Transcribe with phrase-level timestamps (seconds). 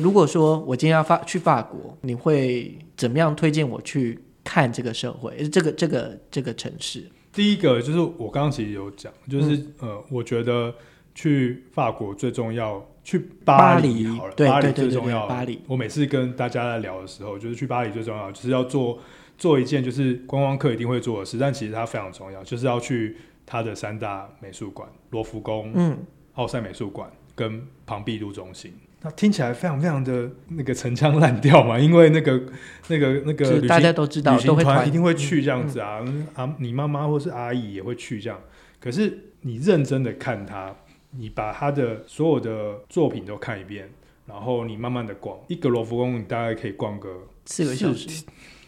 [0.00, 7.04] 如果说我今天要法去法国，你会怎么样推荐我去看这个社会，这个这个这个城市？
[7.32, 10.74] 第一个就是我刚刚其实有讲，就是、呃，我觉得
[11.14, 15.26] 去法国最重要，去巴黎好了，对巴黎对对对对最重要。
[15.26, 18.98] 巴黎我每次跟大家在聊的时候，就是去巴黎最重要，就是要做
[19.38, 25.98] 做一件就是观光客一定会做的事，但其实它非常重要，就是要去它的三大美术馆：罗浮宫、嗯，
[26.34, 28.72] 奥赛美术馆跟庞毕度中心。
[29.02, 32.42] 那听起来非常非常的那个陈腔滥调嘛，因为那个
[32.88, 36.04] 那个那个旅大行家都知道旅行团团一定会去这样子啊，
[36.34, 38.38] 啊，你妈妈或是阿姨也会去这样。
[38.78, 40.74] 可是你认真的看他，
[41.12, 43.88] 你把他的所有的作品都看一遍，
[44.26, 47.08] 然后你慢慢的逛一个罗浮宫，你大概可以逛个
[47.46, 48.24] 四个小时，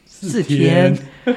[0.06, 0.94] 四四天。
[1.24, 1.36] 天。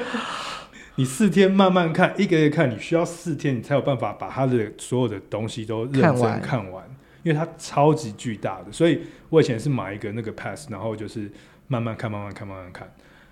[0.98, 6.40] 你四天慢慢看，一个一个看，你需要四天，你才有办法把他的所有的东西都认真看完。
[6.40, 6.95] 看完，
[7.26, 8.70] 因为它超级巨大的。
[8.70, 11.28] 所以我以前是买一个那个 pass，然后就是
[11.66, 12.88] 慢慢看，慢慢看，慢慢看。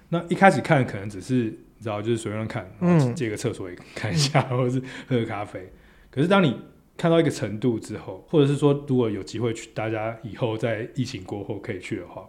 [0.08, 5.73] 那一开始看可能只是你知道，就是随便看，然后嗯借个厕所也看一下，或者是喝个咖啡。
[6.10, 6.56] 可是当你
[6.96, 12.29] 看到一个程度之后，或者是说如果有机会去，大家以后在疫情过后可以去的话，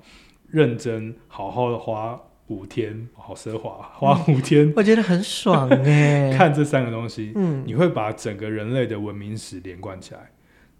[0.52, 10.32] 认真好好的花五天，好奢华，花五天我觉得很爽哎、 看这三个东西，嗯，你会把整个人类的文明史连贯起来。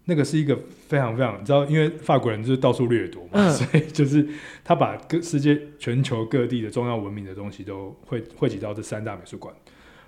[0.08, 0.56] 那个是一个
[0.88, 4.26] 非常非常，你知道，因为法国人就是到处掠夺嘛，嗯所以就是
[4.64, 9.54] 他把各世界全球各地的重要文明的东西都汇汇集到这三大美术馆。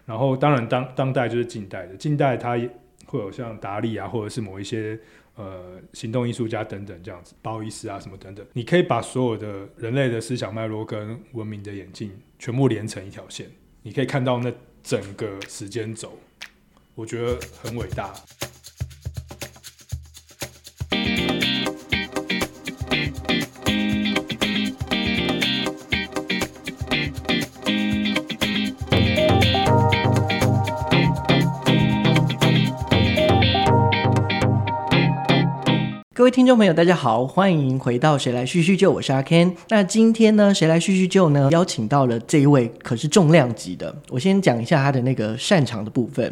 [0.06, 2.70] 然后，当然当当代就是近代的，近代它也
[3.06, 4.98] 会有像达利啊，或者是某一些
[5.34, 13.50] 呃行动艺术家等等这样子，包伊斯啊什么等等，你可以把所有的人类的思想脉络跟文明的演进全部连成一条线，
[13.82, 14.50] 你可以看到那
[14.82, 16.18] 整个时间轴，
[16.94, 18.14] 我觉得很伟大。
[36.28, 39.50] 位听众朋友，大家好，欢迎回到《谁来叙叙旧》，我是阿 Ken。
[39.70, 43.96] 那今天呢，《谁来叙叙旧》呢，邀请到了这一位可是重量级的。
[44.10, 46.30] 我先讲一下他的那个擅长的部分，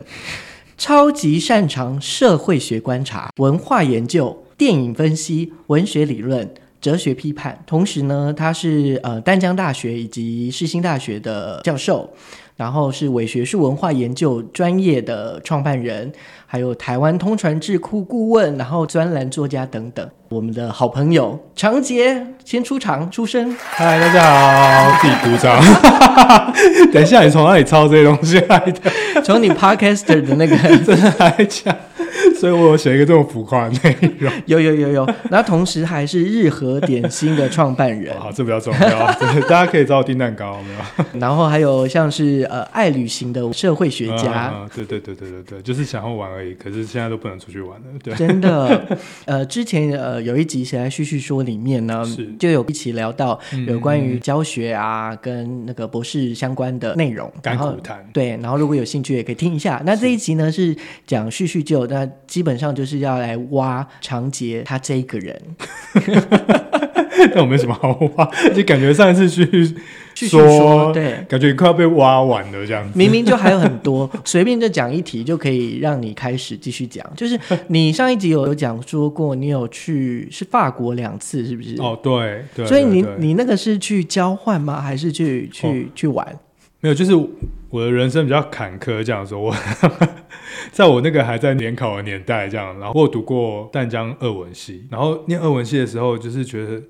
[0.76, 6.46] 超级擅长社会学观察、文化研究、电影分析、文学理论。
[6.78, 12.08] 哲学批判，同时呢，他是呃丹江大学以及世新大学的教授，
[12.56, 16.10] 然后是伪学术文化研究专业的创办人，
[16.46, 20.08] 还有台湾通传智库顾问，然后专栏作家等等。
[20.30, 25.62] 我们的好朋友常杰先出场出声，嗨，大家好，自己鼓掌。
[26.92, 28.90] 等一下，你从哪里抄这些东西来的？
[29.22, 31.76] 从你 podcaster 的那个 真的来讲，
[32.40, 34.32] 所以我有写一个这么浮夸的内容。
[34.46, 39.12] 有有有有，然后同时还是日和点心的创办人，好， 这比较重要，
[39.48, 40.72] 大家可以找我订蛋糕，没
[41.04, 41.20] 有？
[41.20, 44.52] 然后还有像是呃爱旅行的社会学家。
[44.54, 47.86] 嗯嗯嗯对对对对对对，就是想要玩而已，可是现在都不能出去玩了。
[48.02, 48.86] 对，真的，
[49.24, 52.04] 呃，之前呃有一集《谁来叙叙说》里面呢，
[52.38, 58.06] 就有一起聊到嗯有关于教学啊跟那个博士相关的内容，甘然后苦谈。
[58.12, 59.80] 对，然后如果有兴趣也可以听一下。
[59.84, 60.76] 那这一集呢是
[61.06, 65.40] 讲叙叙旧，那基本上就是要来挖长杰他这一个人。
[67.34, 69.74] 但我没什么好挖，就感觉上一次去
[70.28, 72.96] 说，对，感觉快要被挖完了这样子。
[72.96, 77.04] 明明就还有很多， 随便就讲一题就可以让你开始继续讲。
[77.16, 77.38] 就是
[77.68, 81.74] 你上一集有有讲说过，你有去是法国两次，是不是？
[81.80, 84.80] 哦，对对，所以你你那个是去交换吗？
[84.80, 86.38] 还是去去、哦去玩？
[86.86, 87.12] 没有，就是
[87.68, 89.40] 我的人生比较坎坷，这样说。
[89.40, 89.52] 我
[90.70, 96.80] 在我那个还在联考的年代，这样，然后我读过淡江二文系，然后念二文系的时候，就是觉得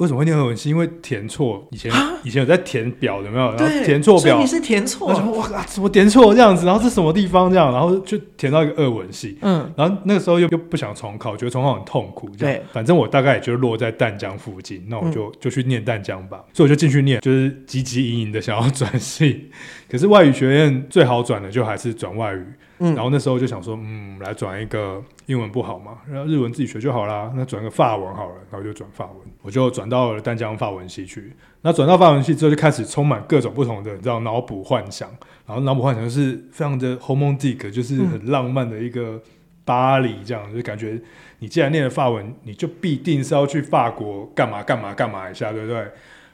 [0.00, 0.70] 为什么会念俄文系？
[0.70, 1.92] 因为填错，以前
[2.24, 3.54] 以前有在填表，有没有？
[3.54, 6.64] 然后填错表你，是填错哇，怎么填错这样子？
[6.64, 7.70] 然后是什么地方这样？
[7.70, 9.36] 然后就填到一个俄文系。
[9.42, 12.30] 嗯，然后那个时候又又不想重考，觉得重考很痛苦。
[12.38, 16.42] 对，反正我大概也就落在淡江附近，那我就、就去念淡江吧。
[16.54, 19.50] 所以我就进去念，就是汲汲营营的想要转系。
[19.90, 22.44] 可是外语学院最好转的就还是转外语。
[22.80, 31.32] 然后那时候就想说，嗯，来转一个英文不好嘛，然后日文自己学就好啦，那转个法文好了，然后就转法文，我就转到了淡江法文系去。
[31.60, 35.08] 那转到法文系之后，就开始充满各种不同的，你知道脑补幻想，
[35.46, 39.20] 然后脑补幻想就是非常的 romantic，就是很浪漫的一个
[39.64, 40.98] 巴黎这样，就感觉
[41.40, 45.86] 你既然念了法文，你就必定是要去法国干嘛干嘛干嘛一下，对不对？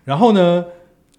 [0.04, 0.64] 然后呢，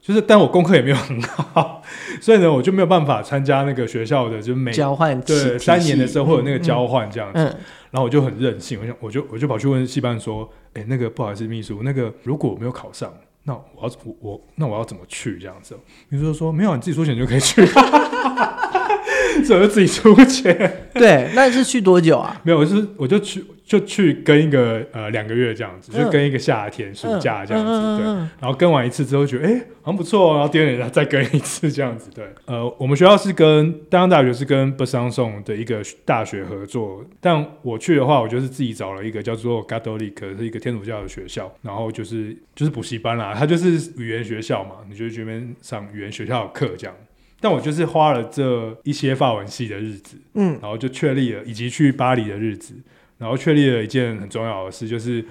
[0.07, 1.81] 就是但我功课也没有很好，
[2.21, 7.39] 所以呢，我就没有办法参加那个学校的，就是每交换对三年的时候会有那个嗯交换这样子。
[7.39, 7.44] 嗯，
[7.92, 13.13] 然后我就很任性，我想我就我就跑去问戏班说，哎、那个不好意思，秘书，那个如果我没有考上，
[13.44, 15.77] 那我要我我那我要怎么去这样子？
[16.07, 17.62] 秘书就说没有，你自己出钱就可以去，
[19.45, 20.89] 所以我就自己出钱。
[20.94, 22.39] 对，那是去多久啊？
[22.44, 28.06] 没有，我是我就去就去跟一个呃两个月这样子，嗯就跟一个夏天、暑假这样子，对。
[28.39, 32.25] 然后跟完一次之后觉得，哎、好像不错、哦，然后第二年再跟一次这样子，对。
[32.45, 46.95] 呃，我们学校是跟丹江大学是跟 b e s a n s o n 的一个大学合作，但我去的话，我就是自己找了一个叫做 Catholic，是一个天主教的学校，然后就是就是补习班啦，它就是语言学校嘛，你就去那边上语言学校的课这样。
[47.39, 52.74] 但我就是花了这一些法文系的日子，嗯，然后就确立了，以及去巴黎的日子，
[53.19, 55.24] 然后确立了一件很重要的事，就是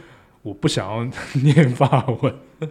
[0.42, 1.04] 我不想要
[1.42, 2.34] 念法文，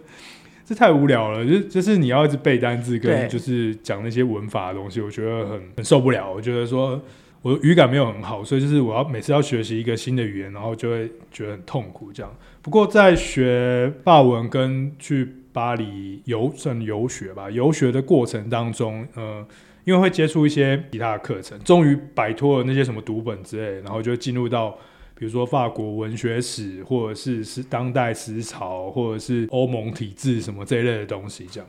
[0.64, 1.44] 这太无聊了。
[1.44, 6.32] 就就是你要一直背单字，对跟就是讲那些文法的东西，我觉得很很受不了。
[6.32, 7.00] 我觉得说
[7.42, 12.34] 我的语感没有很好，所以就是我要每次要学习一个新的语言，然后就会觉得很痛苦这样。
[12.62, 19.42] 不过在学法文跟去巴黎游算游学吧，游学的过程当中，呃，
[19.84, 24.72] 因为会接触一些其他的课程，终于摆脱了那些什么读本之类，然后就进入到
[25.14, 31.66] 比如说法国文学史，或者是是当代思潮，或者是欧盟体制什么这一类的东西，这样，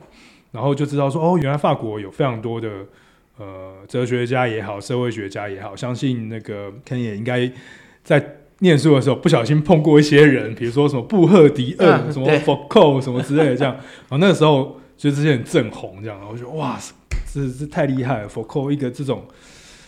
[0.52, 2.68] 然后就知道说，哦，原来法国有非常多的
[3.38, 7.50] 呃哲学家也好，社会学家也好，相信那个 Ken 也应该
[8.02, 8.34] 在。
[8.60, 13.74] 念书的时候不小心碰过一些人，比如说什么布赫迪厄、嗯什么对 Foucault 什么之类的，这样。
[14.08, 16.78] 然后那个时候就这些人正红，这样，然后我就觉得哇，
[17.32, 19.24] 这这太厉害了！Foucault 一个这种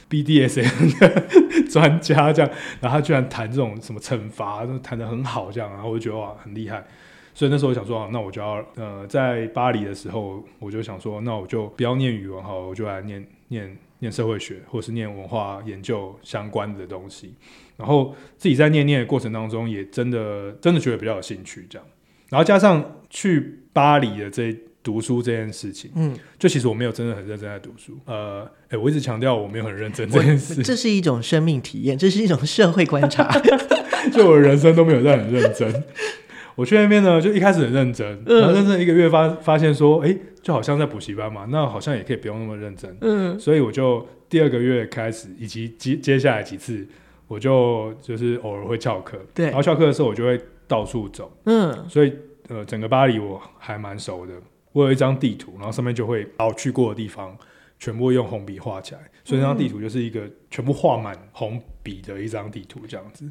[0.09, 1.23] BDSM 的
[1.71, 2.51] 专家，这样，
[2.81, 6.85] 然后他居然谈这种什么惩罚，都谈的很好，这样，然后我就觉得哇，很厉害。
[7.33, 17.35] 所以那时候我想说，啊那我就要呃，在巴黎的时候，我就想说，那我就不要念语文好了，我就来念念念社会学，或是念文化研究相关的东西。
[17.81, 21.87] 然后自己在念念的过程当中，也真的真的觉得比较有兴趣，这样。
[22.29, 27.99] 然后加上去巴黎的这读书这件事情，嗯，就其实我没有真的很认真在读书。
[28.05, 33.29] 呃，哎，我一直强调我没有很认真这件事，这是一种生命体验，这是一种社会观察。
[34.13, 35.83] 就我人生都没有在很认真。
[36.57, 42.95] 我去那边呢，就一开始很认真，嗯然后认真一个月发发现说，哎，就好像在补习班嘛，那好像也可以不用那么认真。
[43.01, 46.87] 嗯，所以我就第二个月开始，以及接接下来几次，
[47.31, 52.13] 我就就是偶尔会翘课，对然后翘课的时候我就会到处走，嗯，所以
[52.49, 54.33] 呃，整个巴黎我还蛮熟的。
[54.73, 57.37] 我有一张地图，然后上面就会把我去过的地方
[57.79, 63.25] 全部用红笔画起来，所以那张地图就是一个全部画满红笔的一张地图这样子。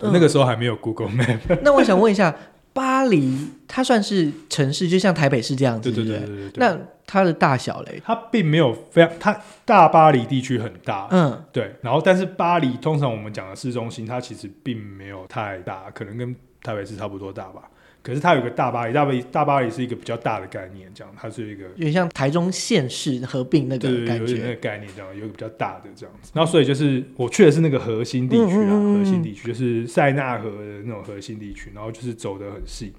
[0.00, 0.10] 嗯。
[0.12, 2.36] 那个时候还没有 Google Map， 那我想问一下，
[2.74, 3.34] 巴黎
[3.66, 6.18] 它算是城市，就像台北市这样子，对对对？
[6.18, 6.58] 对对对对。
[6.58, 8.02] 那它的大小嘞？
[8.04, 17.62] 它并没有非常，它大巴黎地区很大，嗯，对，然后但是巴黎通常我们讲的市中心，它其实并没有太大，可能跟台北市差不多大吧。
[18.02, 24.54] 可是它有个大巴黎，大巴黎大巴黎是一个比较大的概念，这样它是一个有点像台中县市合并那个感有点那觉。
[24.54, 26.30] 个概念，这样有一个比较大的这样子。
[26.32, 32.92] 然后所以就是我去的是那个核心地区啊，嗯嗯嗯嗯核心地区就是塞纳河的那种核心地区，然后就是走的很细。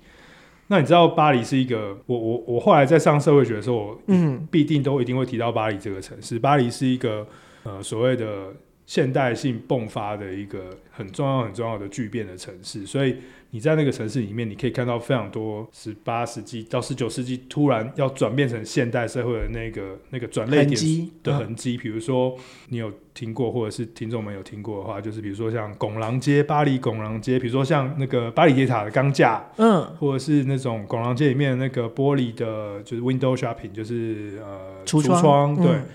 [0.68, 6.38] 那你知道巴黎是一个，我我我后来在上社会学的时候，我嗯必定都一定会提到巴黎这个城市。
[6.38, 7.26] 巴黎是一个
[7.64, 8.54] 呃所谓的
[8.88, 13.18] 现代性迸发的一个很重要很重要的巨变的城市，所以
[13.52, 21.78] 你在那个城市里面，你可以看到非常多十八世纪到十九世纪突然要转变成现代社会的那个那个转类点的痕迹。
[21.78, 22.34] 比如说，
[22.70, 35.68] 你有听过，或者是听众们有听过的话，就是比如说像拱廊街、巴黎拱廊街，比如说像那个巴黎铁塔的钢架，嗯或者是那种拱廊街里面的那个玻璃的，就是 window shopping，就是呃橱窗，窗对。
[35.76, 35.86] 嗯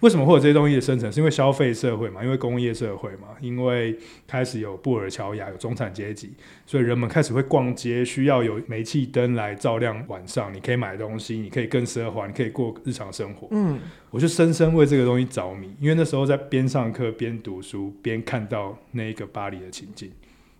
[0.00, 1.10] 为什么会有这些东西的生成？
[1.10, 6.32] 是因为消费社会嘛，因为工业社会嘛，因为开始有布尔乔亚，有中产阶级，
[6.66, 10.52] 所以人们开始会逛街，需要有煤气灯来照亮晚上。
[10.52, 13.48] 你可以买东西，你可以更奢华，你可以过日常生活。
[13.52, 20.10] 嗯，我就深深为这个东西着迷，因为那时候在边上课边读书，边看到那一个巴黎的情境，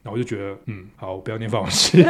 [0.07, 2.01] 然后我就觉得，嗯，好，我不要念法文系，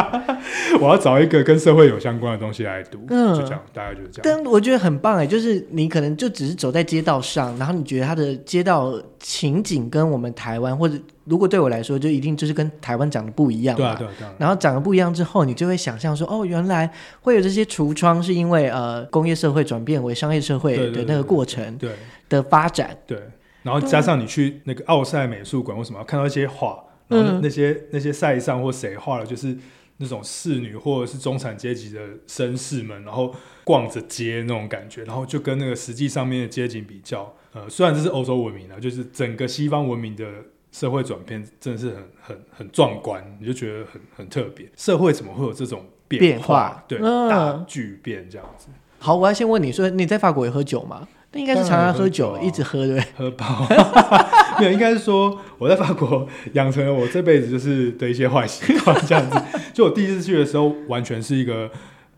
[0.80, 4.42] 我要找一个跟社会有相关的东西来读，嗯就这样，大概就是这样。
[4.42, 13.94] 但我觉得很棒哎，就是你可能就只是走在街道上，然后你觉得它的街道情景跟我们台湾，或者如果对我来说，就一定就是跟台湾长得不一样嘛。
[13.94, 14.34] 对啊，对啊，对啊。
[14.38, 21.90] 然后长得不一样之后，你就会想象说，哦，原来会有这些橱窗，是因为呃工业社会转变为商业社会的那个过程对
[22.30, 22.96] 的发展。
[23.06, 23.18] 对，
[23.62, 26.82] 然后加上你去那个奥赛美术馆，为什么要看到一些画？
[27.08, 27.40] 然后那嗯。
[27.42, 29.56] 那些那些塞上或谁画的，就是
[29.98, 40.24] 那种侍女或者是中产阶级的绅士们，然后逛着街那种感觉，然后就跟那个实际上面的街景比较，呃，虽然这是欧洲文明啊，就是整个西方文明的
[40.72, 44.68] 社会转变真的是很很很壮观，你就觉得很很特别。
[44.76, 46.84] 社会怎么会有这种变变化。
[46.88, 47.28] 对，嗯。
[47.28, 48.66] 大巨变这样子，
[48.98, 51.06] 好，我要先问你说，你在法国有喝酒吗？
[51.34, 53.04] 那应该是常常喝酒，一直喝，对对？
[53.16, 53.66] 喝饱。
[54.60, 59.42] 没有，应该是说我在法国养成了我这辈子就是的一些坏习惯，这样子。
[59.74, 61.68] 就我第一次去的时候，完全是一个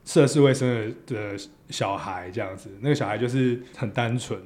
[0.05, 1.39] 涉世未深的的
[1.71, 2.69] 小孩这样子。
[2.81, 4.39] 那个小孩就是很单纯。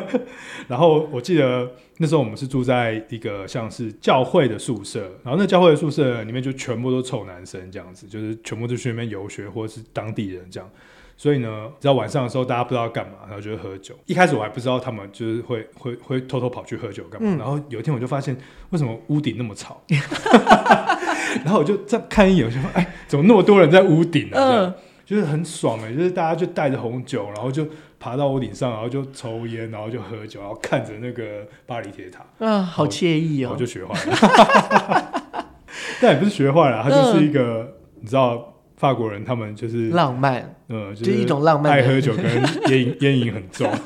[0.66, 10.70] 然后我记得那时候我们是住在一个像是教会的宿舍，然后那教会的宿舍里面就全部都臭男生这样子，就是全部都去那边游学或者是当地人这样。
[11.16, 13.94] 所以呢，只要晚上的时候大家不知道干嘛，然后就会喝酒。
[14.06, 17.28] 一开始我还不知道他们就是会会会偷偷跑去喝酒干嘛。
[17.30, 18.36] 嗯然后有一天我就发现，
[18.70, 19.80] 为什么屋顶那么吵？
[21.44, 24.34] 然后我就再看一眼，我就说，哎，怎么那么多人在屋顶啊？
[24.34, 27.66] 这样嗯，就是很爽哎、就是大家就带着红酒，然后就
[27.98, 33.64] 爬到屋顶上，然后就抽烟，然后就喝酒，然后看着那个巴黎铁塔，嗯，好惬意哦我就。
[33.66, 35.22] 学坏了。
[36.00, 42.24] 但也不是学坏了，它就是一个、你知道法国人，他们就是浪漫，呃，就就是一种浪漫的爱喝酒跟
[42.70, 43.70] 烟瘾 烟瘾很重。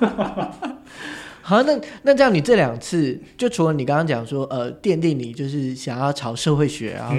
[1.42, 7.16] 好，那那这样你这两次，就除了你刚刚讲说，呃，奠定你就是想要朝社会学，然后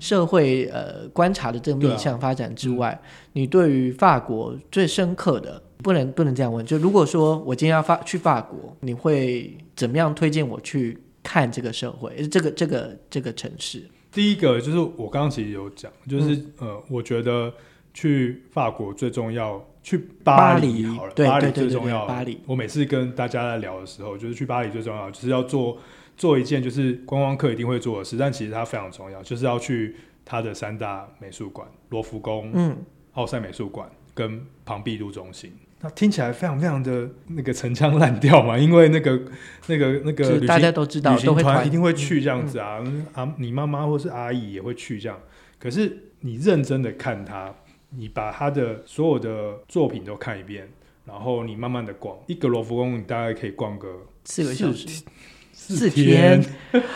[0.00, 2.98] 社会呃观察的这个面向发展之外，
[3.34, 13.82] 你对于法国最深刻的，不能不能这样问，就如果说我今天要发去法国，你会怎么样推荐我去看这个社会，呃这个这个这个城市？
[14.16, 17.52] 第一个就是我刚刚其实有讲，就是、嗯呃，我觉得
[17.92, 22.06] 去法国最重要，去巴巴黎好了，巴黎最重要。
[22.06, 25.76] 巴黎我每次跟大家在聊的时候，就是去巴黎最重要，就是要做
[26.16, 29.94] 做一件就是观光客一定会做的事，但其实它非常重要，就是要去
[30.24, 32.74] 它的三大美术馆：罗浮宫、嗯，
[33.12, 35.52] 奥赛美术馆跟庞毕度中心。
[35.86, 39.20] 那听起来非常非常的那个陈腔滥调嘛， 因为那个
[39.68, 45.16] 那个那个旅行家都知道旅，行团团一定会去这样子啊，啊，你妈妈或是阿姨也会去这样。
[45.60, 47.54] 可是你认真的看他，
[47.90, 50.68] 你把他的所有的作品都看一遍，
[51.04, 53.88] 然后你慢慢的逛一个罗浮宫，你大概可以逛个
[54.24, 55.04] 四个小时，
[55.52, 56.42] 四四天。
[56.72, 56.82] 天。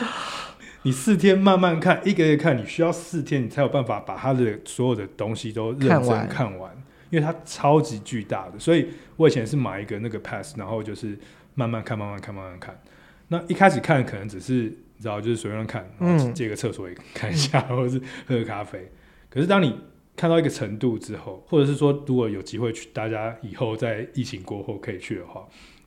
[0.83, 6.29] 你四天慢慢看，一个一个看，你需要四天，你才有办法把他的所有的东西都认真看完。
[6.29, 6.80] 看完，
[7.11, 8.59] 因为它超级巨大的。
[8.59, 11.19] 所以我以前是买一个那个 pass，然后就是
[11.55, 12.81] 慢慢看，慢慢看，慢慢看。
[13.29, 18.91] 那一开始看可能只是你知道，就是随便看，然后嗯借个厕所也看一下， 或者是喝个咖啡。
[19.29, 19.79] 可是当你
[20.17, 25.47] 看到一个程度之后，或者是说如果有机会去，大家以后在疫情过后可以去的话，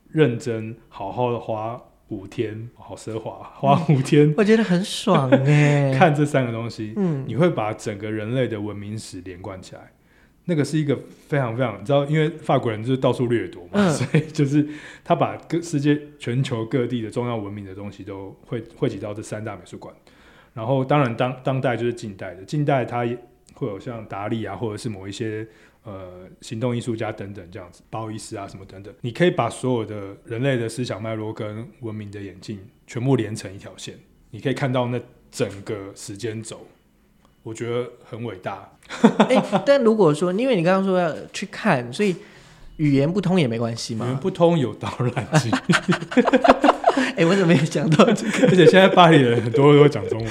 [0.10, 9.92] 认真好好的花五天，好奢华，花五天我觉得很爽哎、 看这三个东西，嗯，你会把整个人类的文明史连贯起来。
[10.46, 10.98] 那个是一个
[11.28, 14.68] 非常非常，你知道，因为法国人就是到处掠夺嘛，嗯所以就是
[15.04, 19.94] 他把各世界全球各地的重要文明的东西都汇汇集到这三大美术馆。
[20.54, 23.18] 然后，当然当当代就是近代的，近代它也
[23.56, 25.48] 会有像达利啊，或者是某一些
[25.84, 33.98] 呃行动艺术家等等这样子，包伊斯啊什么等等，你可以把所有的人类的思想脉络跟文明的演进全部连成一条线，
[34.30, 36.68] 你可以看到那整个时间轴，
[37.44, 38.70] 我觉得很伟大。
[39.30, 42.16] 哎、但如果说，因为你刚刚说要去看，所以
[42.78, 44.18] 语言不通也没关系语言。
[44.18, 45.52] 不通有导览机，
[47.16, 48.48] 哎、我怎么没有想到这个？
[48.52, 50.30] 而且现在巴黎人很多都会讲中文。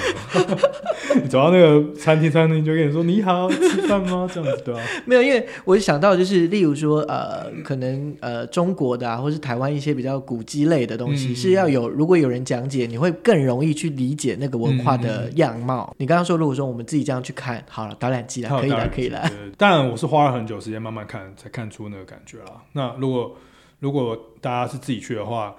[1.20, 15.94] 你 走到那个餐厅，餐厅就跟你说：“你好，吃饭吗？”这样子对吧、 没有，因为我想到就是，例如说，呃，可能呃中国的啊，或是台湾一些比较古迹类的东西，嗯是要有如果有人讲解，你会更容易去理解那个文化的样貌。
[15.98, 19.20] 你刚刚说，如果说我们自己这样去看，好了，导览机啦，可以啦，它有导览可以啦。
[19.28, 22.62] 对当然，我是花了很久时间慢慢看，才看出那个感觉啦。
[22.72, 23.36] 那如果
[23.80, 25.54] 如果大家是自己去的话，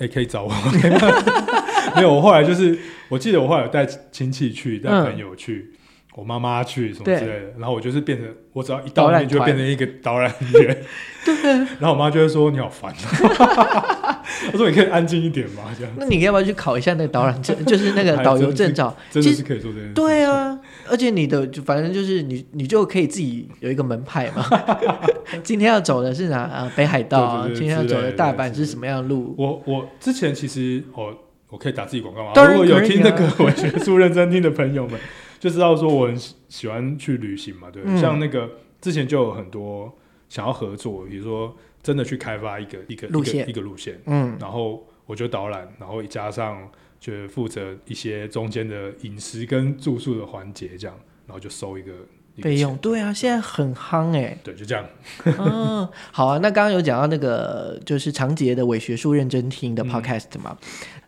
[0.00, 0.50] 也、可以找我。
[1.96, 2.78] 没有，我后来就是，
[3.08, 5.72] 我记得我后来有带亲戚去，带嗯朋友去。
[6.14, 10.76] 我妈妈去什么之类的，然后我就是变成，我只要一到那边就变成一个导览员，
[11.24, 12.92] 对然后我妈就会说你好烦，
[14.52, 18.96] 我说你可以安静一点嘛，这样那你要不要去考一下那个导览证，就是那个导游证照？
[19.12, 19.94] 真的是可以做这件事。
[19.94, 20.58] 对，啊，
[20.90, 24.44] 而且你的就反正就是你，你就可以自己有一个门派嘛。
[25.42, 26.72] 今天要走的是哪啊？
[26.76, 27.42] 北海道啊。
[27.42, 29.34] 对对对今天要走的大阪是什么样的路？
[29.38, 31.14] 我我之前其实哦，
[31.48, 32.32] 我可以打自己广告吗？
[32.34, 34.98] 当然如果有听那个 文学书认真听的朋友们，
[35.38, 39.92] 就知道说我很喜喜欢去旅行嘛，对像那个之前就有很多
[40.28, 46.68] 想要合作，比如说真的去开发一个一个路线一个路线，嗯，然后我就导览，然后加上
[47.00, 51.92] 就负责一些中间的饮食跟住宿的环节，这样，然后就收一个
[52.40, 54.84] 费用，钱对啊，现在很夯哎、对，就这样。
[55.24, 56.38] 嗯，好啊。
[56.38, 60.56] 那刚刚有讲到那个就是长杰的伪学术认真听的 podcast 嘛，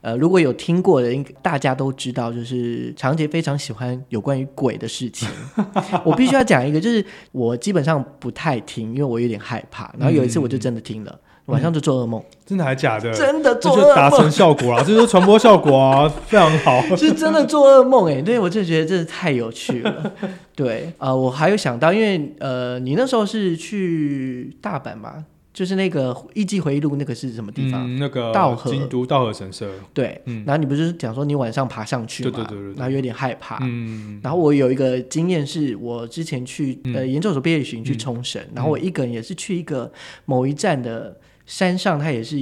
[0.01, 5.29] 呃，如果有听过的，应大家都知道，就是长杰非常喜欢有关于鬼的事情。
[6.05, 9.95] 我必须要讲一个，就是我基本上不太听，因为我有点害怕。
[9.99, 11.21] 然后有一次我就真的听了，
[11.51, 13.13] 晚上就做噩梦，真的还假的？
[13.13, 14.31] 真的这做噩梦达成。
[14.31, 16.81] 效果啊，这就是传播效果啊，非常好。
[16.97, 20.13] 是真的做噩梦哎，对我就觉得真的太有趣了。
[20.55, 25.25] 对，呃，我还有想到，因为呃，你那时候是去大阪嘛？
[25.53, 27.85] 就是那个艺伎回忆录，那个是什么地方？
[27.85, 32.31] 嗯，那个道和京都道和神社，对，嗯然后你不是讲说你晚上爬上去嘛？
[32.31, 33.59] 对对对对对然后有点害怕。
[33.63, 39.91] 嗯，然后我有一个经验是，我之前去、呃研究所毕业旅行去冲绳，然后我一个人也是去一个
[40.25, 41.17] 某一站的
[41.51, 42.37] 山上，它也是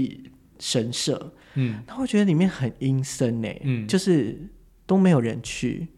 [0.59, 4.39] 神社，嗯然后我觉得里面很阴森呢，嗯就是
[4.85, 5.89] 都没有人去。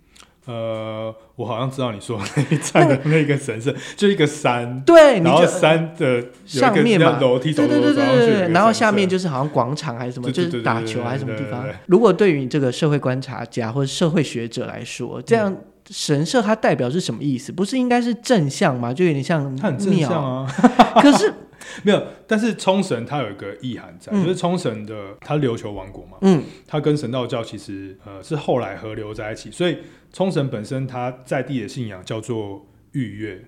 [0.47, 11.67] 呃，我好像知道你说的那一站的那个神社，就一个山，对，你然后山的上面嘛楼梯走对对对对对，然后下面就是好像广场还是什么，就是打球还是什么地方。
[11.87, 15.55] 如果对于你这个社会观察家或者社会学者来说，这样
[15.91, 17.53] 神社它代表是什么意思？
[17.53, 18.95] 不是应该是正向吗？
[18.95, 20.21] 就有点像它很正向庙。
[20.21, 20.55] 啊。
[21.03, 21.33] 可是，
[21.85, 24.23] 没有，但是冲绳它有一个意涵在，嗯。
[24.25, 26.43] 就是冲绳的它琉球王国嘛，嗯。
[26.67, 29.79] 它跟神道教其实呃是后来合流在一起，所以
[30.13, 33.45] 冲绳本身它在地的信仰叫做御月，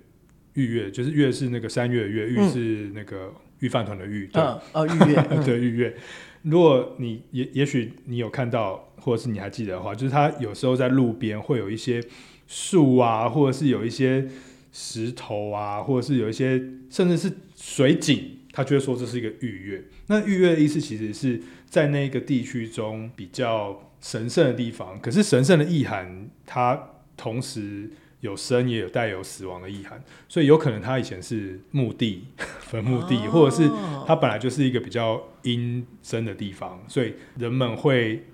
[0.54, 2.50] 御月就是月是那个三月的月，御嗯。
[2.50, 5.42] 是那个御饭团的御，对，嗯哦，预约，嗯。
[5.45, 5.97] 对御月。
[6.42, 12.02] 如果你也也许你有看到，或者是你还记得的话，就是它有时候在路边会有一些
[12.49, 14.26] 树啊，或者是有一些
[14.73, 16.61] 石头啊，或者是有一些
[16.91, 19.85] 甚至是水井，他就会说这是一个御月。
[20.07, 32.25] 那御月的意思其实是在那个地区中比较神圣的地方，可是神圣的意涵，它同时有生也有带有死亡的意涵，所以有可能它以前是墓地、
[32.61, 38.25] 坟墓地，或者是哦它本来就是一个比较阴森的地方，所以人们会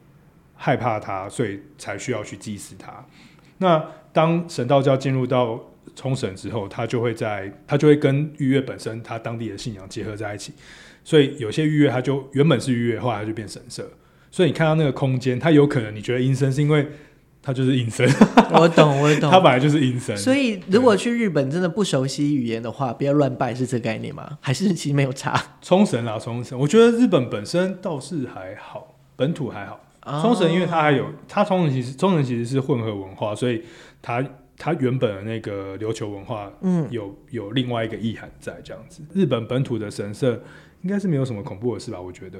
[0.54, 3.04] 害怕它，所以才需要去祭祀它。
[3.58, 10.52] 那当神道教进入到冲绳之后，他就会在他就会跟御月本身他当地的信仰结合在一起，
[11.04, 13.90] 所以有些御月它就原本是御月，后来它就变神社。
[14.30, 16.86] 所以你看到那个空间，它有可能你觉得阴森，是因为
[17.40, 18.06] 它就是阴森，
[18.52, 19.30] 我懂，我懂。
[19.32, 20.14] 它本来就是阴森。
[20.16, 24.36] 所以，如果去日本真的不熟悉语言的话，不要乱拜，是这个概念吗？
[24.42, 25.40] 还是其实没有差？
[25.62, 29.80] 冲绳啊，冲绳，我觉得日本本身倒是还好，本土还好。
[30.22, 33.62] 冲绳因为它还有，它冲绳其实冲绳其实是混合文化，所以
[34.00, 34.24] 它
[34.58, 39.02] 它原本的那个琉球文化嗯，有有另外一个意涵在这样子。
[39.14, 40.42] 日本本土的神社
[40.82, 42.00] 应该是没有什么恐怖的事吧？
[42.00, 42.38] 我觉得。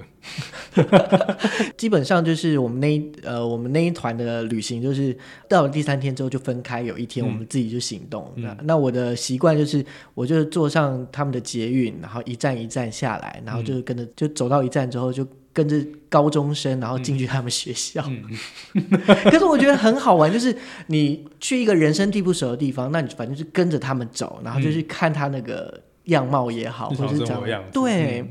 [1.76, 5.16] 基本上就是我们那一呃，我们那一团的旅行，就是
[5.48, 8.32] 到了第三天之后就分开，有一天我们自己就行动。
[8.36, 15.26] 嗯那那我的习惯就是，我就坐上他们的捷运，然后一站一站下来，然后就跟着、就走到一站之后就。
[15.58, 18.00] 跟着高中生，然后进去他们学校。
[18.06, 18.22] 嗯，
[19.28, 27.64] 可是我觉得很好玩，就是你去一个人生地不熟的地方，那你反正是跟着他们走，然后就去看他那个样貌也好，或者是长生活样。
[27.72, 28.24] 对，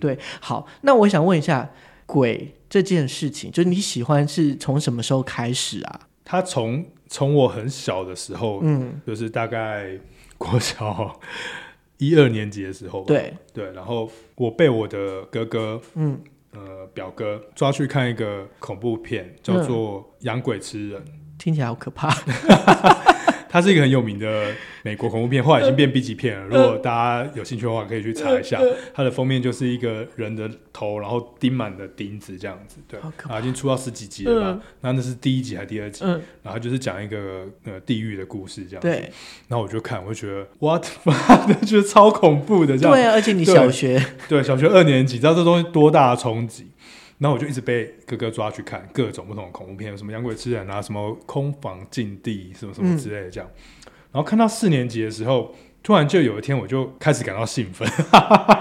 [0.00, 1.70] 对，好，那我想问一下，
[2.04, 6.00] 鬼这件事情，就是你喜欢是从什么时候开始啊？
[6.24, 9.96] 他从从我很小的时候，嗯，就是大概
[10.36, 11.20] 国小
[11.98, 16.18] 一二年级的时候吧，对，对，然后我被我的哥哥嗯，
[16.52, 21.00] 呃表哥抓去看一个恐怖片，叫做《养鬼吃人》。
[21.38, 22.08] 听起来好可怕。
[23.52, 24.46] 它是一个很有名的
[24.82, 26.46] 美国恐怖片，后来已经变 B 级片了。
[26.46, 28.58] 如果大家有兴趣的话，可以去查一下。
[28.94, 32.78] 它的封面就是一个人的头，然后钉满的钉子这样子。
[32.88, 34.46] 对，啊，已经出到十几集了吧？
[34.52, 36.02] 嗯那那是第一集还是第二集？
[36.02, 38.80] 嗯，然后就是讲一个呃地狱的故事这样。。
[38.80, 39.10] 对，
[39.48, 40.82] 然后我就看，我就觉得 what，
[41.66, 42.92] 觉得超恐怖的这样。
[42.92, 46.68] 对啊，而且你小学，对，小学二年级，知道这东西多大的冲击。
[47.22, 53.48] 然后我就一直被哥哥抓去看各种不同的恐怖片，有什么《养鬼吃人》啊，什么《空房禁地》什么什么之类的这样。
[54.10, 55.54] 然后看到四年级的时候，
[55.84, 57.88] 突然就有一天我就开始感到兴奋，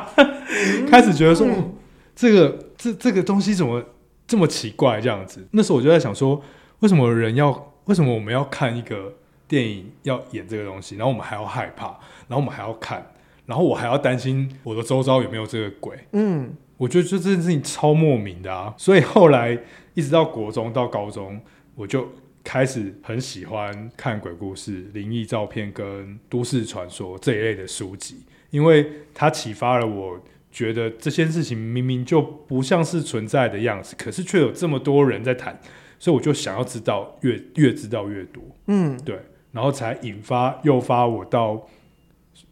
[0.87, 1.71] 开始觉得说、嗯哦
[2.13, 3.83] 这个这这个东西怎么
[4.27, 5.47] 这么奇怪这样子。
[5.51, 6.39] 那时候我就在想说，
[6.81, 9.15] 为什么人要为什么我们要看一个
[9.47, 11.87] 电影要演这个东西，然后我们还要害怕，
[12.27, 13.13] 然后我们还要看，
[13.47, 15.97] 然后我还要担心我的周遭有没有这个鬼。
[16.11, 19.55] 嗯，我觉得就这件事情超莫名的啊，所以后来
[19.93, 21.39] 一直到国中到高中，
[21.75, 22.09] 我就
[22.43, 30.19] 开始很喜欢看鬼故事、灵异照片跟都市传说这一类的书籍，因为它启发了我。
[30.53, 35.57] 觉得这些事情明明就不像是存在的样子，可是却有这么多人在谈，
[35.97, 38.43] 所以我就想要知道越越知道越多。
[38.67, 39.17] 嗯，对，
[39.53, 41.65] 然后才引发诱发我到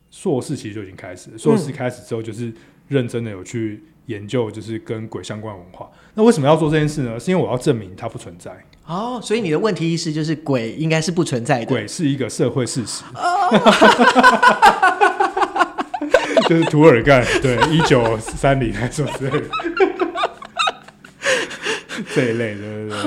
[0.09, 1.37] 硕士，其实就已经开始了。
[1.37, 2.53] 硕士开始之后，就是
[2.87, 5.89] 认真的有去研究，就是跟鬼相关文化。
[6.15, 7.19] 那为什么要做这件事呢？
[7.19, 8.51] 是因为我要证明它不存在。
[8.85, 11.65] 哦，所以你的问题意思就是鬼应该是不存在的。
[11.67, 13.03] 鬼是一个社会事实。
[16.49, 19.47] 就是涂尔干，对，一九三零来说之类的，
[22.15, 22.97] 这一类的，对对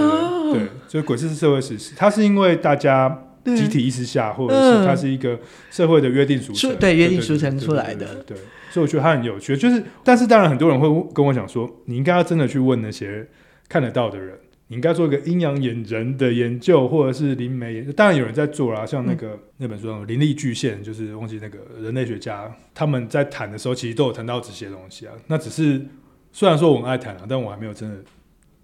[0.53, 5.37] 对，对，就是鬼是社会事实，它是因为大家集体意识下，或者是它是一个
[5.73, 8.37] 社会的约定俗成，对约定俗成出来的，对，
[8.73, 9.57] 所以我觉得它很有趣。
[9.57, 13.29] 就是，但是当然很多人会跟我讲说，你应该要真的去问那些
[13.69, 14.37] 看得到的人。
[14.69, 17.83] 你应该做一个阴阳眼人的研究，或者是灵媒。
[17.93, 25.13] 当然有人在做啦，像那个那本书《灵力巨线》，就是忘记那个人类学家他们在谈的时候，其实都有谈到这些东西啊。
[25.27, 25.85] 那只是
[26.33, 27.97] 虽然说我很爱谈啊，但我还没有真的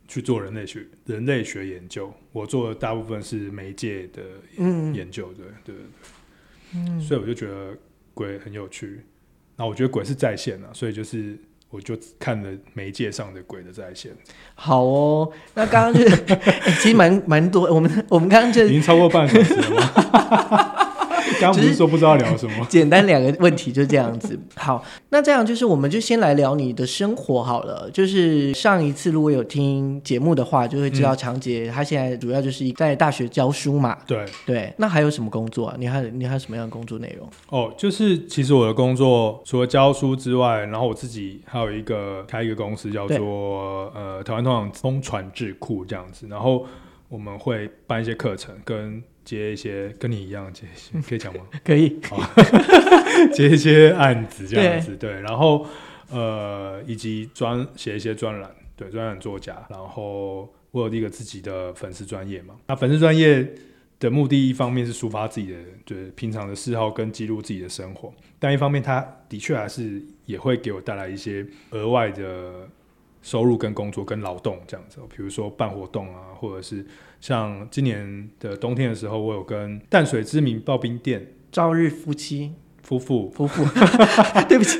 [0.06, 2.10] 去做人类学人类学研究。
[2.32, 4.22] 我做的大部分是媒介的
[4.94, 5.84] 研究，对对对。
[6.74, 7.76] 嗯，所以我就觉得
[8.14, 9.02] 鬼很有趣。
[9.58, 11.38] 那我觉得鬼是在线的，所以就是。
[11.70, 14.10] 我就看了媒介上的鬼的在线。
[14.54, 16.00] 好哦，那刚刚就
[16.80, 20.74] 其实蛮蛮多，我们我们刚刚就已经超过半小时了吗？
[21.40, 22.66] 刚不是说不知道聊什么？
[22.68, 24.38] 简单两个问题就这样子。
[24.56, 27.90] 好，那这样就是我们就先来聊你的生活好了。
[27.92, 33.96] 就是上一次如果有听节目的话，就会知道长杰他现在主要就是在大学教书嘛。
[34.06, 35.76] 对对，那还有什么工作啊？
[35.78, 37.28] 你还你还有什么样的工作内容？
[37.50, 46.66] 哦，就是其实我的工作除了教书之外，然后我自己还有一个开一个公司叫做呃台湾通常通传智库这样子，然后
[47.08, 49.02] 我们会办一些课程跟。
[49.28, 50.64] 接一些跟你一样接，
[51.06, 51.44] 可以讲吗？
[51.62, 52.00] 可以，
[53.34, 55.66] 接一些案子这样子，对，然后
[56.10, 62.54] 呃，以及专写一些专栏，对，专栏作家，然后我有一个自己的粉丝专业嘛。
[62.68, 63.46] 那粉丝专业
[64.00, 72.66] 的目的，一方面是抒发自己的就是平常的嗜好跟记录自己的生活，但一方面，它的确还是也会给我带来一些额外的
[73.20, 76.86] 收入跟工作跟劳动这样子，比如说办活动啊，或者是。
[77.20, 82.52] 像今年的冬天的时候，我有跟淡水知名刨冰店朝日夫妻。
[82.82, 83.30] 夫妇。
[83.36, 83.64] 夫妇，
[84.48, 84.78] 对不起，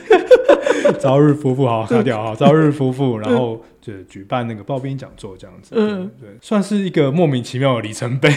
[0.99, 8.31] 朝日夫妇好擦掉哈，朝日夫妇，然后就举办那个刨冰讲座这样子，嗯，对，算是一个莫名其妙的里程碑，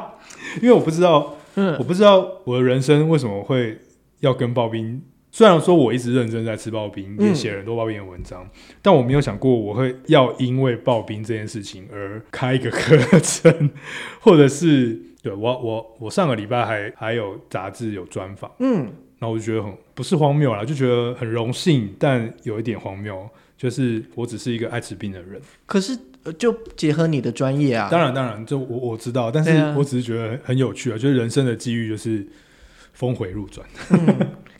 [0.62, 3.78] 因为我不知道，嗯，我不知道我的人生为什么会
[4.20, 5.02] 要跟刨冰。
[5.40, 8.46] 虽然说我一直认真在吃刨冰，也写了很多刨冰的文章，
[8.82, 13.70] 但我没有想过我会要因为刨冰这件事情而开一个课程，
[14.20, 18.80] 或者是对我我我上个礼拜还还有杂志有专访，嗯，
[19.18, 23.26] 然后我就觉得很不是荒谬啦，就觉得很荣幸，但有一点荒谬，
[23.56, 25.40] 就是我只是一个爱吃冰的人。
[25.64, 25.96] 可是
[26.38, 32.26] 就结合你的专业啊，当然当然，就我我知道，但是我只是觉得很有趣啊，就是人生的机遇就是
[32.92, 33.66] 峰回路转。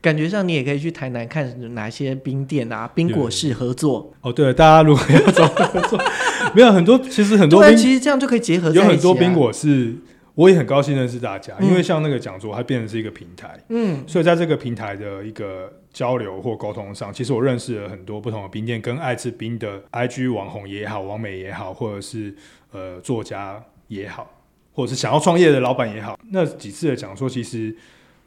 [0.02, 4.10] 感觉上，你也可以去台南看哪些冰店啊、冰果室合作。
[4.22, 6.00] 哦，对，大家如果要找合作，
[6.56, 8.70] 没有很多，其实很多，其实这样就可以结合。
[8.70, 9.94] 有很多冰果室，
[10.34, 13.62] 我也很高兴认识大家，因为像那个讲座，它变成是一个平台。
[13.68, 22.34] 嗯，所以在这个平台的一个交流或沟通上，其实我认识了很多不同的冰店，跟爱吃冰的 IG 网红也好、网美也好，或者是
[22.72, 24.40] 呃作家也好，
[24.72, 27.76] 或者是想要创业的老板也好，那几次的讲座，其实。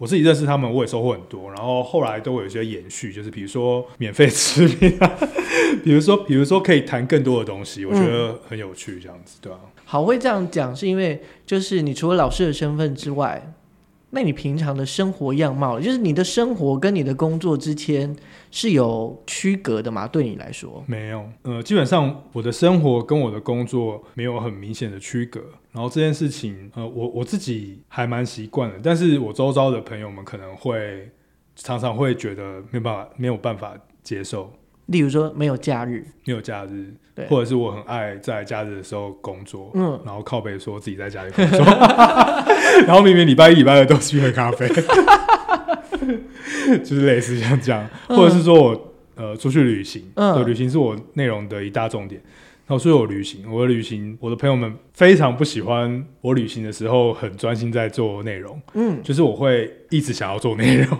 [0.03, 1.49] 我自己认识他们，我也收获很多。
[1.49, 4.99] 然后后来都会有一些延续，就是比如说免费吃面，
[5.81, 9.57] 比如说比如说可以谈更多的东西，我觉得很有趣，这样子，对吧？
[9.85, 13.53] 好，会这样讲是因为就是你除了老师的身份之外。
[14.15, 18.15] 那你平常的生活样貌，就是你的生活跟你的工作之间
[18.51, 20.07] 是有区隔的吗？
[20.07, 21.27] 对你来说，没有。
[21.41, 25.41] 呃，基本上我的生活跟我的工作没有很明显的区隔。
[25.71, 31.09] 然后这件事情，呃，我我自己还蛮习惯的，但是我周遭的朋友们可能会
[31.55, 34.53] 常常会觉得没办法，没有办法接受。
[34.87, 41.59] 例如说没有假日，没有假日，对，或者是我很爱在假日的时候工作，嗯，然后靠背说自己在家里工作，
[42.85, 44.67] 然后明明礼拜一、礼拜二都去喝咖啡，
[46.83, 52.21] 就是类似像这样，或者是说我呃出去旅行，嗯，旅行是我内容的一大重点。
[52.65, 60.97] 然后所以我旅行，我的旅行，我的朋友们非常不喜欢我旅行的时候很专心在做内容，嗯，就是我会一直想要做内容。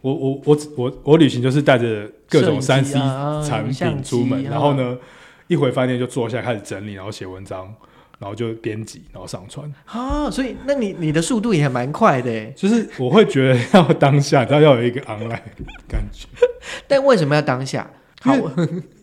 [0.00, 2.98] 我我我我我旅行就是带着各种三 C
[3.46, 4.98] 产品出门，然后呢，
[5.46, 7.72] 一回饭店就坐下开始整理，然后写文章，
[8.18, 9.72] 然后就编辑，然后上传。
[9.84, 15.40] 啊，所以那你你的速度也蛮快的，就是我会觉得要当下，要要有一个 online
[15.88, 16.26] 感觉。
[16.88, 17.88] 但为什么要当下？
[18.20, 18.34] 好。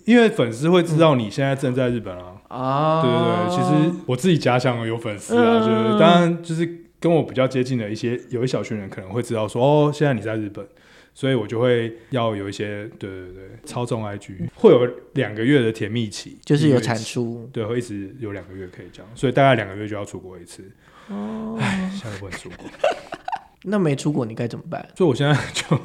[0.06, 6.68] 因为粉丝会知道你现在正在日本啊，啊，对对对，其实我自己家乡有粉丝啊，就是当然就是
[7.00, 10.66] 跟我比较接近的一些有一小群人可能会知道说，哦，现在你在日本，
[11.14, 17.50] 所以我就会要有一些对对对操纵 IG，会有两个月的甜蜜期，就是有产出。
[17.52, 20.64] 对，会一直有两个月可以这样，所以大概两个月就要出国一次。
[21.10, 22.66] 哦，唉，现在不能出国，
[23.64, 24.86] 那没出国你该怎么办？
[24.96, 25.80] 所以我现在 就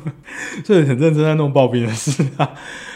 [0.63, 2.53] 就很认真在弄刨冰的事啊，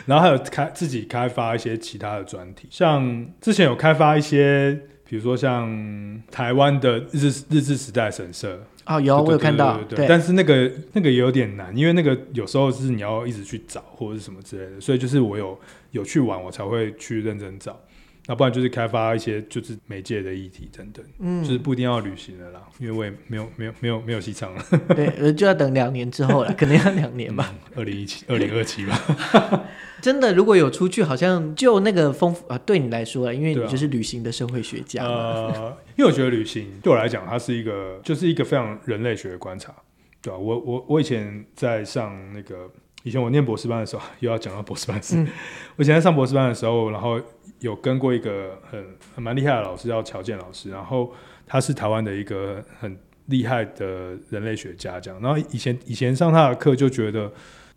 [0.06, 15.58] 然后还有开自己开发一些其他的专题，像之前有开发一些，比如说像台湾的日治日治时代神社，哦，有我有看到，对但是那个那个也有点难，因为那个有时候是你要一直去找或者是什么之类的，所以就是我有
[15.92, 17.78] 有去玩，我才会去认真找。
[18.26, 27.52] 那不然就是开发一些就是媒介的议题等等，嗯，就是不一定要旅行的啦，因为我也没有没有没有没有戏唱了，对，呃就要等两年之后了， 可能要两年吧。
[27.74, 28.98] 二零一七二零二七吧。
[30.02, 35.10] 真的，如果有出去，好像就那个丰富啊，对你来说，因为你就是旅行的社会学家嘛。
[35.10, 39.72] 呃，因为我觉得旅行对我来讲，它是一个就是一个非常人类学的观察，
[40.20, 42.68] 对吧、我我我以前在上那个，
[43.02, 45.16] 以前我念博士班的时候，又要讲到博士班的事。
[45.16, 45.26] 嗯
[45.76, 47.20] 我以前在上博士班的时候，然后
[47.60, 48.84] 有跟过一个很
[49.14, 51.12] 很蛮厉害的老师，叫乔健老师，然后
[51.46, 55.20] 他是台湾的一个很厉害的人类学家，这样。
[55.20, 57.32] 然后以前以前上他的课就觉得。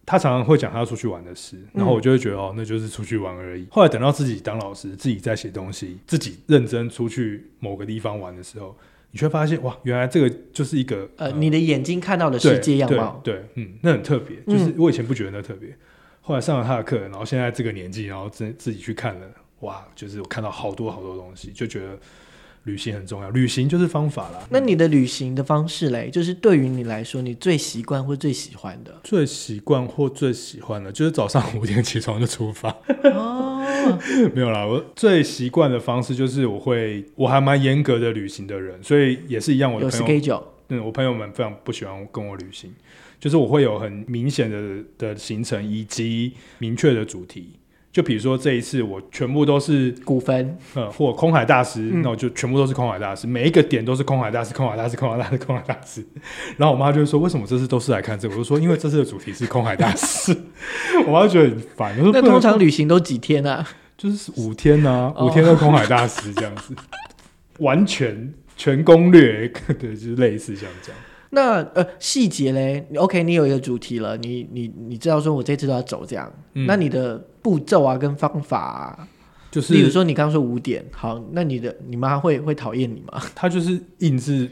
[0.07, 3.65] 他常常会讲他出去玩的事，然后我就会觉得、哦，那就是出去玩而已。
[3.71, 8.77] 后来等到自己当老师，自己在写东西，自己认真出去某个地方玩的时候，
[9.15, 14.35] 你却发现哇，原来这个就是一个呃，你的眼睛看到的世界样貌，对，嗯，那很特别。
[14.45, 15.73] 就是我以前不觉得那特别，
[16.19, 19.25] 后来上了他的课，然后现在这个年纪，然后自自己去看了，
[19.61, 21.97] 哇，就是我看到好多好多东西，就觉得
[22.65, 23.29] 旅行很重要。
[23.31, 24.45] 旅行就是方法啦。
[24.49, 32.69] 那你的旅行的方式嘞，就是对于你来说，你最习惯或最喜欢的最习惯或最喜欢的就是早上五点起床就出发。
[33.13, 33.63] 哦，
[34.35, 42.73] 没有啦，我最习惯的方式就是我会，我还蛮严格的旅行的人，所以也是一样，我有的朋友嗯，我朋友们非常不喜欢跟我旅行，
[43.19, 47.51] 就是我会有很明显的的行程以及明确的主题。
[47.95, 56.05] 就比如说这一次我全部都是股份，呃或空海大师，嗯那我就全部都是空海大师，每一个点都是空海大师，空海大师，空海大师，空海大师。
[56.57, 58.33] 然后我妈就会说，为什么这次都是来看这个？
[58.33, 60.35] 我就说，因为这次的主题是空海大师。
[61.07, 63.65] 我妈就觉得很烦，那通常旅行都几天啊？
[63.97, 66.75] 就是五天呢、哦五天都空海大师这样子，
[67.59, 69.47] 完全全攻略，
[69.79, 71.01] 对，就是类似像这样。
[71.35, 79.07] 那呃细节嘞你，OK，你有一个主题了，你你你知道说我这次都要走这样，嗯那你的步骤啊跟方法啊，
[79.51, 83.21] 就是例如说你刚刚说五点，好，那你的你妈会会讨厌你吗？
[83.35, 84.49] 她就是硬是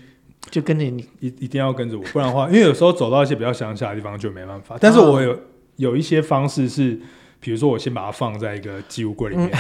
[0.52, 4.78] 就跟着你一一定要跟着我，不然的话，因为有时候走到一些比较乡下的地方就没办法。
[4.80, 5.40] 但是我有、
[5.78, 7.00] 有一些方式是，
[7.44, 9.52] 比如说我先把它放在一个寄物柜里面，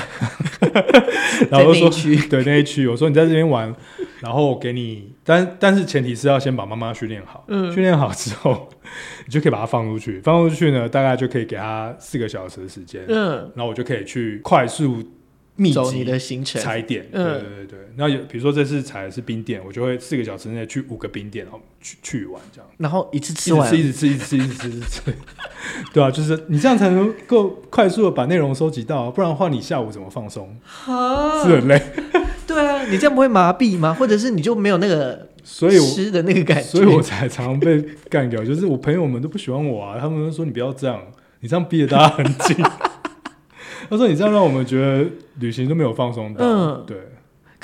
[1.51, 1.89] 然后说
[2.29, 3.75] 对那一区，我说你在这边玩，
[4.21, 7.69] 然后我给你，但但是前提是要先把妈妈训练好，嗯。
[7.73, 8.69] 训练好之后，
[9.27, 15.03] 你就可以把它放出去，放出去呢，大概就可以给他四个小时的时间，嗯，然后我就可以去快速
[15.55, 17.79] 密走你集的行程，踩点，对嗯对对对。
[17.95, 22.67] 那有比如说这次踩的是冰店，我就会四个小时内去五个冰店，然后去去玩这样。
[22.77, 25.01] 然后一次一吃完一直吃，一直吃，一直吃，一直吃。
[25.93, 30.57] 对啊，就是你这样才能够快速的把内容收集到，不然的话你下午怎么放松？
[30.85, 31.79] 啊是很累。
[32.47, 33.93] 对啊，你这样不会麻痹吗？
[33.93, 36.63] 或者是你就没有那个所以我，吃的那个感觉？
[36.63, 38.43] 所以我才常常被干掉。
[38.43, 40.99] 就是我朋友们都不喜欢我啊，他们都说你不要这样，
[41.41, 42.57] 你这样逼得大家很紧。
[43.89, 46.97] 他说你这样让我们觉得旅行都没有放松到，嗯对，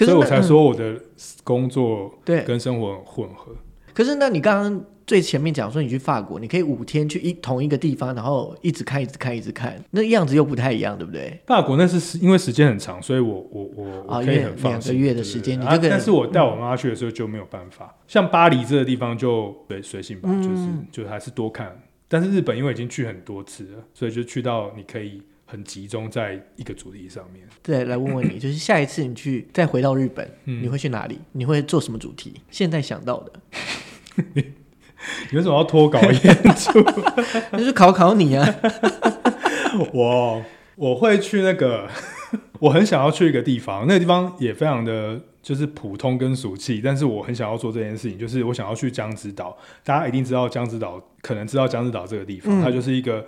[0.05, 0.95] 所以我才说我的
[1.43, 3.53] 工作嗯对，跟生活很混合。
[3.93, 11.37] 可是那你刚刚最前面讲说你去法国，你可以五天去一同一个地方，然后一直看，一直看，一直看，那样子又不太一样，对不对？
[11.47, 21.77] 法国那是时因为时间很长，所以我我我我可以很放心两个月的时间你就可以但是我带我妈去的时候就没有办法，像巴黎这个地方就随随性吧，嗯就是就还是多看。
[22.07, 27.43] 但是日本因为已经去很多次了，所以就去到你可以很集中在一个主题上面。
[27.63, 31.19] 对，来问问你，就是下一次你去再回到日本，嗯你会去哪里？
[31.31, 32.35] 你会做什么主题？
[32.51, 33.31] 现在想到的，
[34.35, 36.79] 你为什么要脱稿演出？
[37.57, 38.55] 就是考考你啊。
[39.91, 40.43] 我
[40.75, 41.87] 我会去那个，
[42.59, 49.57] 我很想要去一个地方，那个地方也非常的就是普通跟俗气，但是我很想要做这件事情，就是我想要去江之岛。
[49.83, 53.25] 大家一定知道江之岛，可能知道江之岛这个地方，嗯它就是一个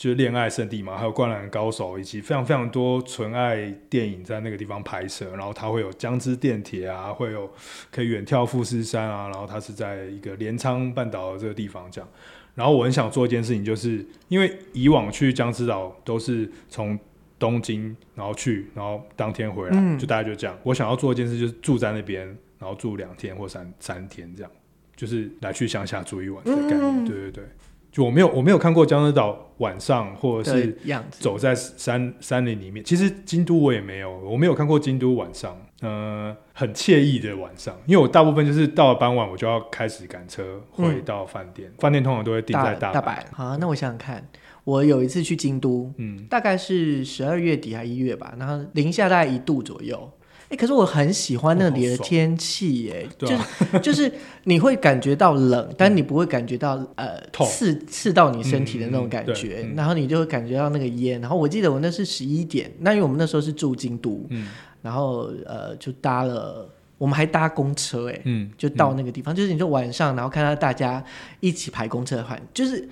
[0.00, 7.52] 就是恋爱圣地嘛，还有灌篮高手以及非常非常多纯爱电影在那个地方拍摄，然后它会有江之电铁啊，会有
[7.90, 12.08] 可以远眺富士山啊，然后它是在一个镰仓半岛的这个地方这样。
[12.54, 16.98] 然后我很想做一件事情，就是因为以往去江之岛都是从
[17.38, 20.58] 东京然后去，然后当天回来，嗯就大家就这样。
[20.62, 22.26] 我想要做一件事，就是住在那边，
[22.58, 24.50] 然后住两天或三三天这样。
[24.96, 26.80] 就是来去乡下住一晚的概念。
[26.80, 27.44] 嗯对对对，
[27.90, 30.76] 就我没有我没有看过江之岛晚上或者是。
[31.10, 32.84] 走在山山林里面。
[32.84, 37.76] 其实京都我也没有，我没有看过京都晚上，呃，很惬意的晚上。
[37.86, 43.18] 因为我大部分就是到了傍晚，我就要开始赶车回到饭店，饭、店通常都会定在大大阪。
[43.32, 44.26] 好，那我想想看，
[44.64, 50.10] 我有一次去京都，嗯，大概是十二月底还一月吧，然后零下大概一度左右。
[50.50, 54.12] 哎、可是我很喜欢那里的天气，耶、对啊就是就是
[54.44, 61.20] 你会感觉到冷，但你不会感觉到呃刺刺到你身体的那种感觉，然后你就会感觉到那个烟。
[61.20, 64.48] 然后我记得我那是十一点，那因为我们那时候是住京都，嗯
[64.82, 71.04] 然后呃就搭了，我们还搭公车、哎、嗯，就到那个地方，就是你就晚上，然后看到大家
[71.38, 72.88] 一起排公车的话，就是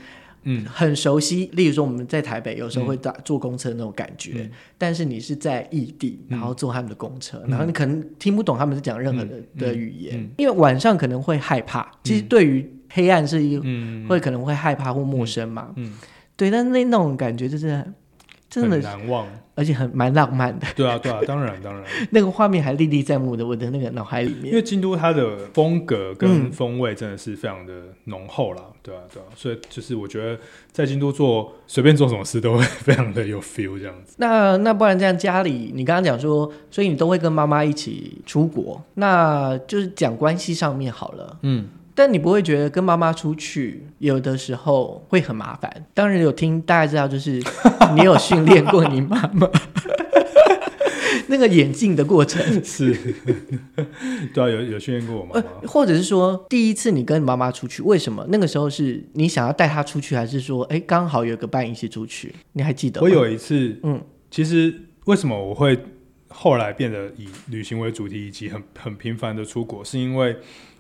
[0.49, 0.65] 嗯。
[0.67, 1.51] 很熟悉。
[1.53, 4.51] 例如说我们在台北有时候会搭坐公车那种感觉，嗯。
[4.77, 7.51] 但是你是在异地，然后坐他们的公车，嗯。
[7.51, 9.47] 然后你可能听不懂他们是讲任何的、嗯。
[9.59, 10.31] 的语言，嗯。
[10.39, 11.91] 因为晚上可能会害怕。
[12.05, 14.07] 其实对于黑暗是一、嗯。
[14.09, 15.93] 会可能会害怕或陌生嘛，嗯，
[16.37, 17.85] 对，但是那那种感觉就是
[18.49, 19.27] 真的，难忘。
[19.55, 21.83] 而且很蛮浪漫的，对啊，对啊，当然当然，
[22.13, 24.47] 那个画面还历历在目的我的那个脑海里面。
[24.47, 27.73] 因为京都它的风格跟嗯风味真的是非常的
[28.05, 34.15] 浓厚啦，对啊，对啊，所以就是我觉得在京都做随便做什么事都会非常的有 feel 这样子。
[34.19, 41.37] 那那不然这样，家里你刚刚讲说，所以你都会跟妈妈一起出国，那就是讲关系上面好了。
[41.43, 41.67] 嗯，
[41.99, 45.85] 但你不会觉得跟妈妈出去有的时候会很麻烦？
[45.93, 47.43] 当然有听大家知道，就是
[47.97, 49.51] 你有训练过你妈妈
[51.27, 52.97] 那个演进的过程，是，
[54.33, 62.33] 对啊，有有训练过我妈呃妈。，或者是说第一次你跟妈妈出去，为什么那个时候是你想要带她出去，还是说哎刚好有个伴一起出去？
[62.53, 63.01] 你还记得？
[63.01, 64.73] 我有一次，嗯，其实
[65.07, 65.77] 为什么我会
[66.29, 70.37] 后来变得以旅行为主题，以及很很频繁的出国，是因为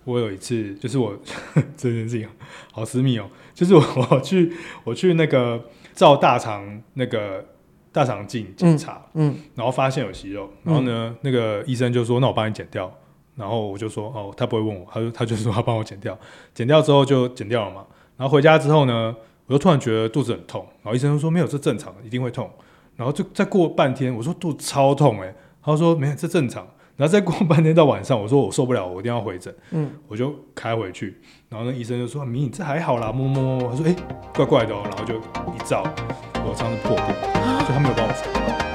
[0.08, 1.14] 我有一次，就是我
[1.76, 2.26] 这件事情
[2.72, 4.52] 好私密哦，就是我 我去
[4.84, 5.62] 我去那个
[5.94, 7.44] 照大肠那个
[7.92, 12.90] 大肠镜检查，嗯然后发现有息肉，然后呢，那个医生就说：“那我帮你剪掉。”
[13.36, 16.18] 然后我就说：“哦，他不会问我，他就他就说 他帮我剪掉。
[16.54, 17.84] 剪掉之后就剪掉了嘛。
[18.16, 19.14] 然后回家之后呢，
[19.46, 22.50] 我就突然觉得肚子很痛，然后医生就说没有，这正常，一定会痛。
[22.96, 26.66] 然后就再过半天，我说肚子超痛哎、他说没有，这正常。
[26.98, 31.16] 然后再过半天到晚上，我说我受不了，我一定要回诊，嗯，我就开回去。
[31.48, 33.94] 然后那医生就说：“明你这还好啦，摸摸摸摸。”他说：“哎、
[34.34, 35.84] 怪怪的哦。”然后就一照，
[36.34, 37.12] 我肠子破布，
[37.64, 38.67] 所以他没有帮我。